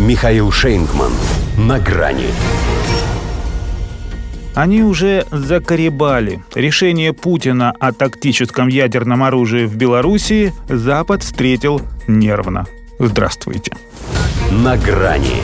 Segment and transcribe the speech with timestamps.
[0.00, 1.12] Михаил Шейнгман.
[1.58, 2.28] На грани.
[4.54, 6.42] Они уже закоребали.
[6.54, 12.66] Решение Путина о тактическом ядерном оружии в Белоруссии Запад встретил нервно.
[12.98, 13.72] Здравствуйте.
[14.50, 15.36] На грани.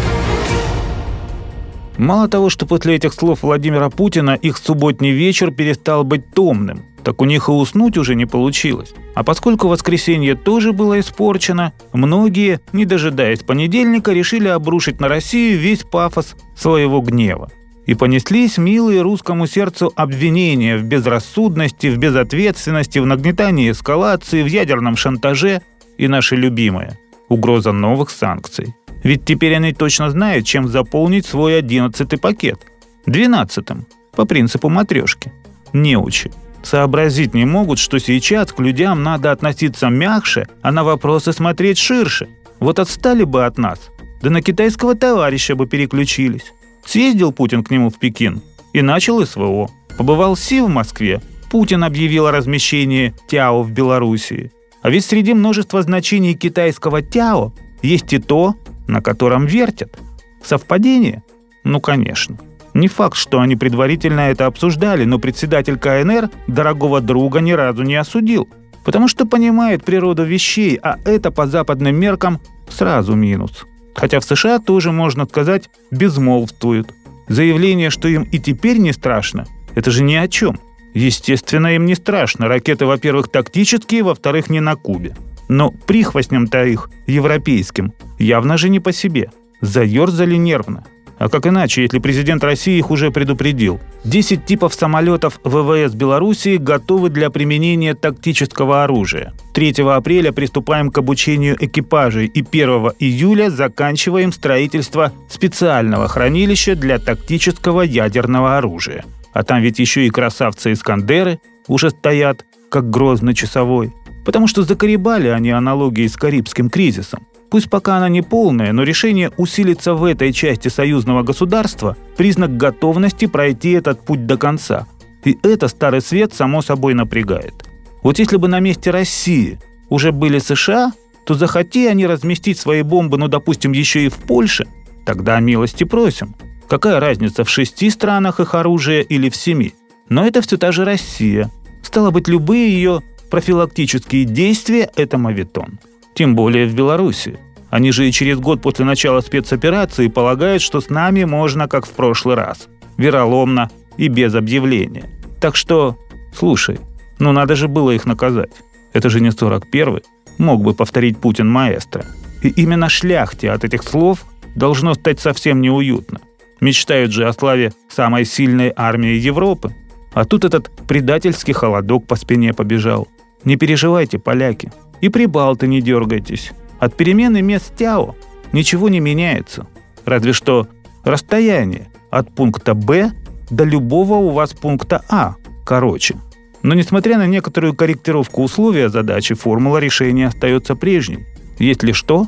[1.98, 7.22] Мало того, что после этих слов Владимира Путина их субботний вечер перестал быть томным, так
[7.22, 8.92] у них и уснуть уже не получилось.
[9.14, 15.84] А поскольку воскресенье тоже было испорчено, многие, не дожидаясь понедельника, решили обрушить на Россию весь
[15.84, 17.52] пафос своего гнева.
[17.86, 24.96] И понеслись милые русскому сердцу обвинения в безрассудности, в безответственности, в нагнетании эскалации, в ядерном
[24.96, 25.62] шантаже
[25.98, 26.98] и наше любимое–
[27.28, 28.74] угроза новых санкций.
[29.04, 32.58] Ведь теперь они точно знают, чем заполнить свой одиннадцатый пакет.
[33.06, 33.86] Двенадцатым,
[34.16, 35.32] по принципу матрешки.
[35.72, 36.32] Неучи
[36.66, 42.28] сообразить не могут, что сейчас к людям надо относиться мягче, а на вопросы смотреть ширше.
[42.58, 43.78] Вот отстали бы от нас,
[44.22, 46.52] да на китайского товарища бы переключились.
[46.84, 48.42] Съездил Путин к нему в Пекин
[48.72, 49.70] и начал СВО.
[49.96, 54.50] Побывал Си в Москве, Путин объявил о размещении Тяо в Белоруссии.
[54.82, 58.54] А ведь среди множества значений китайского Тяо есть и то,
[58.86, 59.98] на котором вертят.
[60.44, 61.22] Совпадение?
[61.64, 62.36] Ну, конечно.
[62.74, 67.96] Не факт, что они предварительно это обсуждали, но председатель КНР дорогого друга ни разу не
[67.96, 68.48] осудил.
[68.84, 73.64] Потому что понимает природу вещей, а это по западным меркам сразу минус.
[73.94, 76.92] Хотя в США тоже, можно сказать, безмолвствуют.
[77.28, 80.60] Заявление, что им и теперь не страшно, это же ни о чем.
[80.94, 82.48] Естественно, им не страшно.
[82.48, 85.16] Ракеты, во-первых, тактические, во-вторых, не на Кубе.
[85.48, 89.30] Но прихвостням-то их, европейским, явно же не по себе.
[89.60, 90.84] Заерзали нервно.
[91.18, 93.80] А как иначе, если президент России их уже предупредил?
[94.04, 99.32] 10 типов самолетов ВВС Белоруссии готовы для применения тактического оружия.
[99.54, 107.80] 3 апреля приступаем к обучению экипажей и 1 июля заканчиваем строительство специального хранилища для тактического
[107.80, 109.04] ядерного оружия.
[109.32, 113.94] А там ведь еще и красавцы-искандеры уже стоят, как грозный часовой.
[114.24, 117.26] Потому что закоребали они аналогии с Карибским кризисом.
[117.50, 123.26] Пусть пока она не полная, но решение усилиться в этой части союзного государства– признак готовности
[123.26, 124.86] пройти этот путь до конца.
[125.24, 127.54] И это Старый Свет само собой напрягает.
[128.02, 129.58] Вот если бы на месте России
[129.88, 130.92] уже были США,
[131.24, 134.66] то захоти они разместить свои бомбы, ну, допустим, еще и в Польше,
[135.04, 136.34] тогда милости просим.
[136.68, 139.74] Какая разница, в шести странах их оружие или в семи?
[140.08, 141.50] Но это все та же Россия.
[141.82, 145.78] Стало быть, любые ее профилактические действия– это мавитон.
[146.16, 147.38] Тем более в Беларуси.
[147.68, 151.90] Они же и через год после начала спецоперации полагают, что с нами можно, как в
[151.90, 152.68] прошлый раз.
[152.96, 155.04] Вероломно и без объявления.
[155.42, 155.98] Так что,
[156.34, 156.80] слушай,
[157.18, 158.52] ну надо же было их наказать.
[158.94, 160.04] Это же не 41-й.
[160.38, 162.06] Мог бы повторить Путин маэстро.
[162.42, 166.20] И именно шляхте от этих слов должно стать совсем неуютно.
[166.62, 169.74] Мечтают же о славе самой сильной армии Европы.
[170.14, 173.06] А тут этот предательский холодок по спине побежал.
[173.44, 174.72] Не переживайте, поляки.
[175.00, 176.52] И прибалты не дергайтесь.
[176.78, 178.14] От перемены мест Тяо
[178.52, 179.66] ничего не меняется.
[180.04, 180.68] Разве что
[181.04, 183.12] расстояние от пункта Б
[183.50, 186.16] до любого у вас пункта А короче.
[186.62, 191.26] Но несмотря на некоторую корректировку условия задачи, формула решения остается прежней.
[191.58, 192.26] Если что,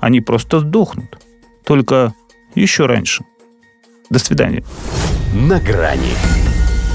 [0.00, 1.18] они просто сдохнут.
[1.64, 2.14] Только
[2.54, 3.24] еще раньше.
[4.10, 4.64] До свидания.
[5.34, 6.12] На грани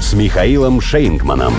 [0.00, 1.54] с Михаилом Шейнгманом.